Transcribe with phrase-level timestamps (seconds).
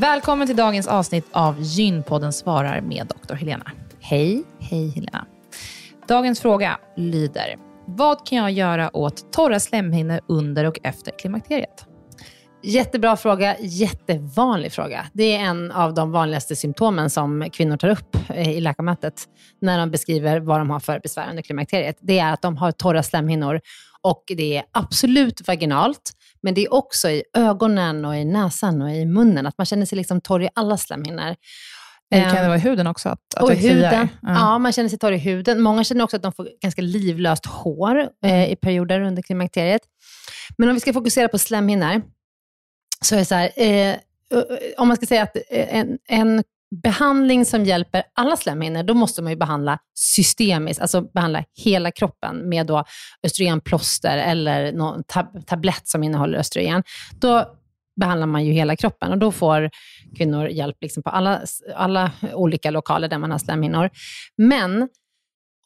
[0.00, 3.34] Välkommen till dagens avsnitt av Gynpodden svarar med Dr.
[3.34, 3.70] Helena.
[4.00, 4.44] Hej.
[4.60, 5.26] Hej Helena.
[6.08, 11.86] Dagens fråga lyder, vad kan jag göra åt torra slemhinnor under och efter klimakteriet?
[12.62, 15.06] Jättebra fråga, jättevanlig fråga.
[15.12, 19.24] Det är en av de vanligaste symptomen som kvinnor tar upp eh, i läkarmötet
[19.60, 21.96] när de beskriver vad de har för besvär under klimakteriet.
[22.00, 23.60] Det är att de har torra slemhinnor
[24.02, 26.12] och det är absolut vaginalt.
[26.42, 29.86] Men det är också i ögonen och i näsan och i munnen, att man känner
[29.86, 31.34] sig liksom torr i alla slemhinnor.
[32.10, 33.08] Kan det vara i huden också?
[33.08, 33.94] Att, att och huden.
[33.94, 34.08] Mm.
[34.22, 35.60] Ja, man känner sig torr i huden.
[35.60, 39.82] Många känner också att de får ganska livlöst hår eh, i perioder under klimakteriet.
[40.58, 42.02] Men om vi ska fokusera på slemhinnor,
[43.04, 43.96] så är det så här, eh,
[44.76, 46.42] om man ska säga att en, en
[46.82, 52.48] behandling som hjälper alla slemhinnor, då måste man ju behandla systemiskt, alltså behandla hela kroppen
[52.48, 52.84] med då
[53.26, 56.82] östrogenplåster eller någon tab tablett som innehåller östrogen.
[57.20, 57.54] Då
[58.00, 59.70] behandlar man ju hela kroppen och då får
[60.16, 61.40] kvinnor hjälp liksom på alla,
[61.74, 63.90] alla olika lokaler där man har slemhinnor.
[64.36, 64.88] Men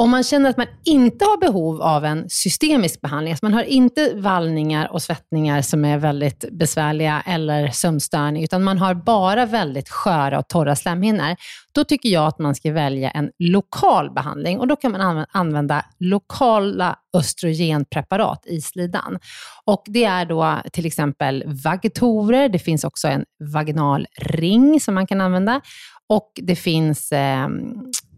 [0.00, 3.62] om man känner att man inte har behov av en systemisk behandling, alltså man har
[3.62, 9.88] inte vallningar och svettningar som är väldigt besvärliga eller sömnstörning, utan man har bara väldigt
[9.88, 11.36] sköra och torra slemhinnor,
[11.72, 15.84] då tycker jag att man ska välja en lokal behandling och då kan man använda
[15.98, 19.18] lokala östrogenpreparat i slidan.
[19.64, 25.06] Och det är då till exempel vagitorer, det finns också en vaginal ring som man
[25.06, 25.60] kan använda
[26.08, 27.48] och det finns eh,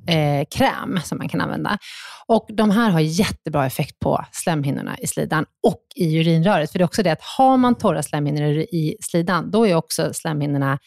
[0.06, 1.78] eh, kräm som man kan använda.
[2.26, 6.72] Och de här har jättebra effekt på slemhinnorna i slidan och i urinröret.
[6.72, 10.14] För det är också det att har man torra slemhinnor i slidan, då är också
[10.14, 10.78] slemhinnorna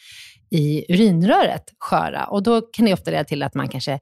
[0.50, 2.24] i urinröret sköra.
[2.24, 3.98] Och då kan det ofta leda till att man kanske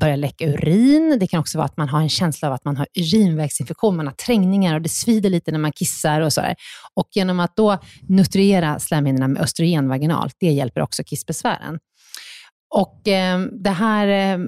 [0.00, 1.16] börjar läcka urin.
[1.20, 4.06] Det kan också vara att man har en känsla av att man har urinvägsinfektion, man
[4.06, 6.54] har trängningar och det svider lite när man kissar och sådär.
[6.94, 7.78] Och genom att då
[8.08, 11.78] nutriera slemhinnorna med östrogen vaginalt, det hjälper också kissbesvären.
[12.76, 14.38] Och eh, det här, eh,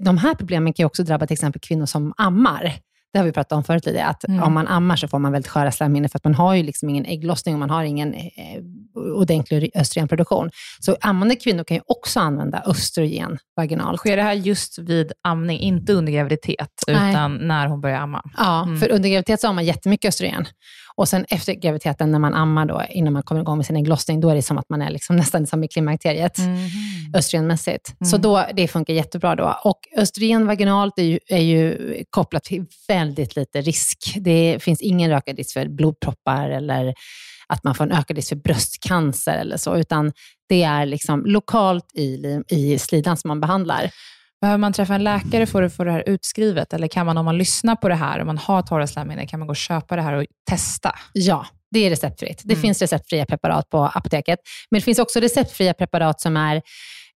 [0.00, 2.72] de här problemen kan också drabba till exempel kvinnor som ammar.
[3.12, 4.42] Det har vi pratat om förut lite, att mm.
[4.42, 6.88] om man ammar så får man väldigt sköra slemhinnor, för att man har ju liksom
[6.88, 8.22] ingen ägglossning och man har ingen eh,
[8.94, 10.50] ordentlig östrogenproduktion.
[10.80, 13.98] Så ammande kvinnor kan ju också använda östrogen vaginalt.
[13.98, 17.10] Sker det här just vid amning, inte under graviditet, Nej.
[17.10, 18.22] utan när hon börjar amma?
[18.36, 18.80] Ja, mm.
[18.80, 20.46] för under graviditet så har man jättemycket östrogen.
[20.96, 24.20] Och sen efter graviditeten, när man ammar, då, innan man kommer igång med sin ägglossning,
[24.20, 26.56] då är det som att man är liksom nästan som i klimakteriet, mm.
[27.14, 27.94] östrogenmässigt.
[28.00, 28.10] Mm.
[28.10, 29.60] Så då, det funkar jättebra då.
[29.64, 33.98] Och östrogen vaginalt är ju, är ju kopplat till väldigt lite risk.
[34.20, 36.94] Det finns ingen ökad risk för blodproppar eller
[37.48, 40.12] att man får en ökad risk för bröstcancer eller så, utan
[40.48, 43.90] det är liksom lokalt i, i slidan som man behandlar.
[44.40, 46.72] Behöver man träffa en läkare för att få det här utskrivet?
[46.72, 49.40] Eller kan man, om man lyssnar på det här, om man har torra slemhinnor, kan
[49.40, 50.94] man gå och köpa det här och testa?
[51.12, 52.42] Ja, det är receptfritt.
[52.44, 52.62] Det mm.
[52.62, 54.38] finns receptfria preparat på apoteket.
[54.70, 56.62] Men det finns också receptfria preparat som är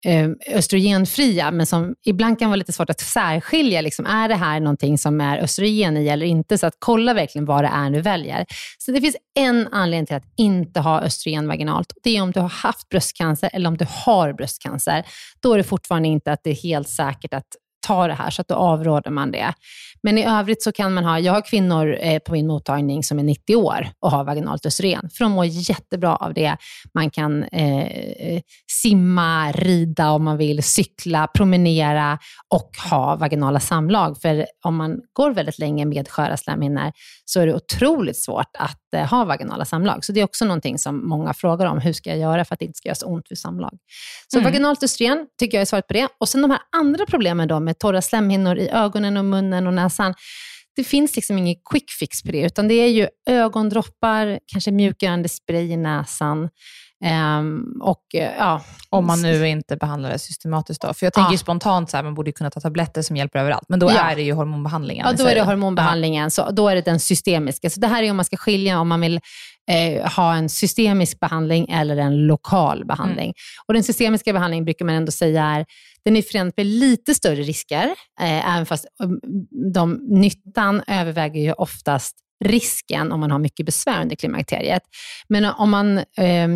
[0.05, 3.81] Ehm, östrogenfria, men som ibland kan vara lite svårt att särskilja.
[3.81, 6.57] Liksom, är det här någonting som är östrogen i eller inte?
[6.57, 8.45] Så att kolla verkligen vad det är du väljer.
[8.77, 11.93] Så det finns en anledning till att inte ha östrogen vaginalt.
[12.03, 15.05] Det är om du har haft bröstcancer eller om du har bröstcancer.
[15.39, 17.47] Då är det fortfarande inte att det är helt säkert att
[17.87, 19.53] ta det här, så att då avråder man det.
[20.03, 23.19] Men i övrigt så kan man ha, jag har kvinnor eh, på min mottagning som
[23.19, 26.57] är 90 år och har vaginalt östrogen, för de mår jättebra av det.
[26.93, 28.41] Man kan eh,
[28.81, 32.19] simma, rida om man vill, cykla, promenera
[32.53, 34.21] och ha vaginala samlag.
[34.21, 36.91] För om man går väldigt länge med sköra slemhinnor
[37.25, 40.05] så är det otroligt svårt att eh, ha vaginala samlag.
[40.05, 41.79] Så det är också någonting som många frågar om.
[41.79, 43.77] Hur ska jag göra för att det inte ska göra så ont vid samlag?
[44.27, 44.51] Så mm.
[44.51, 46.07] vaginalt östrogen tycker jag är svaret på det.
[46.19, 49.73] Och sen de här andra problemen då med torra slemhinnor i ögonen och munnen och
[49.73, 49.88] näsan.
[50.75, 55.29] Det finns liksom ingen quick fix på det, utan det är ju ögondroppar, kanske mjukgörande
[55.29, 56.49] spray i näsan.
[57.05, 58.61] Um, och, ja.
[58.89, 60.93] Om man nu inte behandlar det systematiskt då.
[60.93, 61.37] För jag tänker ja.
[61.37, 63.99] spontant att man borde kunna ta tabletter som hjälper överallt, men då ja.
[63.99, 65.07] är det ju hormonbehandlingen.
[65.07, 66.31] Ja, då är det hormonbehandlingen.
[66.31, 67.69] Så då är det den systemiska.
[67.69, 69.19] Så det här är om man ska skilja om man vill
[69.71, 73.25] eh, ha en systemisk behandling eller en lokal behandling.
[73.25, 73.33] Mm.
[73.67, 75.65] Och Den systemiska behandlingen brukar man ändå säga är
[76.03, 77.85] den är förenad med lite större risker,
[78.21, 79.19] eh, även fast um,
[79.73, 84.83] de, nyttan överväger ju oftast risken om man har mycket besvär under klimakteriet.
[85.29, 86.47] Men om man eh,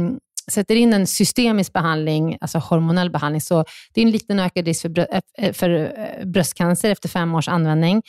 [0.52, 4.82] sätter in en systemisk behandling, alltså hormonell behandling, så det är en liten ökad risk
[4.82, 5.06] för, brö
[5.38, 8.02] eh, för eh, bröstcancer efter fem års användning.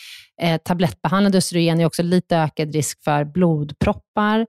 [0.43, 4.47] Eh, tablettbehandlad östrogen är också lite ökad risk för blodproppar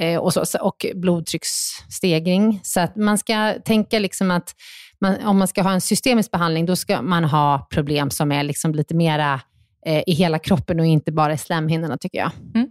[0.00, 2.60] eh, och, så, och blodtrycksstegring.
[2.62, 4.54] Så att man ska tänka liksom att
[5.00, 8.42] man, om man ska ha en systemisk behandling, då ska man ha problem som är
[8.42, 9.40] liksom lite mera
[9.86, 12.30] eh, i hela kroppen och inte bara i slemhinnorna, tycker jag.
[12.54, 12.68] Mm.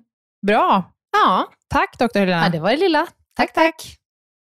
[0.47, 0.83] Bra.
[1.11, 1.47] Ja.
[1.67, 2.43] Tack, doktor Helena.
[2.43, 3.07] Ja, det var det lilla.
[3.35, 3.77] Tack, tack.
[3.77, 4.04] tack.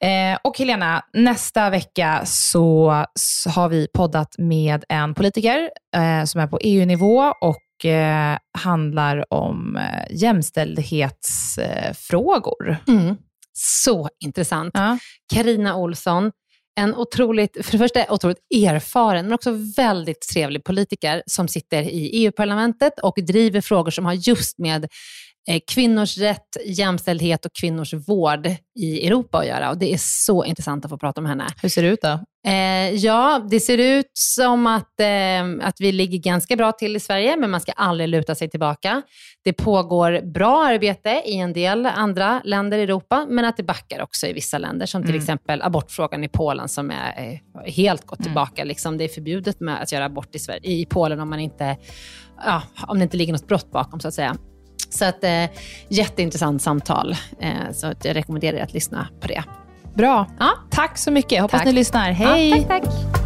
[0.05, 2.91] Eh, och Helena, nästa vecka så,
[3.55, 9.77] har vi poddat med en politiker eh, som är på EU-nivå och eh, handlar om
[9.77, 12.77] eh, jämställdhetsfrågor.
[12.89, 13.17] Mm.
[13.53, 14.75] Så intressant.
[15.35, 15.77] Karina ja.
[15.77, 16.33] Olsson,
[16.81, 22.11] en otroligt, för det första otroligt erfaren, men också väldigt trevlig politiker som sitter i
[22.13, 24.89] EU-parlamentet och driver frågor som har just med
[25.69, 28.47] kvinnors rätt, jämställdhet och kvinnors vård
[28.79, 29.71] i Europa att göra.
[29.71, 31.47] Och Det är så intressant att få prata med henne.
[31.63, 32.21] Hur ser det ut då?
[32.47, 37.01] Eh, ja, det ser ut som att, eh, att vi ligger ganska bra till i
[37.01, 39.03] Sverige, men man ska aldrig luta sig tillbaka.
[39.45, 44.03] Det pågår bra arbete i en del andra länder i Europa, men att det backar
[44.03, 45.21] också i vissa länder, som till mm.
[45.21, 48.25] exempel abortfrågan i Polen som är eh, helt gått mm.
[48.25, 48.65] tillbaka.
[48.65, 51.77] Liksom, det är förbjudet med att göra abort i, Sverige, i Polen om, man inte,
[52.45, 54.37] ja, om det inte ligger något brott bakom, så att säga.
[54.91, 55.45] Så att, eh,
[55.89, 57.17] jätteintressant samtal.
[57.41, 59.43] Eh, så att jag rekommenderar er att lyssna på det.
[59.95, 60.27] Bra.
[60.39, 60.51] Ja.
[60.71, 61.43] Tack så mycket.
[61.43, 61.67] Hoppas tack.
[61.67, 62.11] ni lyssnar.
[62.13, 62.51] Hej!
[62.51, 63.26] Ja, tack, tack.